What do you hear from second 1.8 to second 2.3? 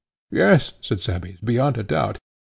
doubt.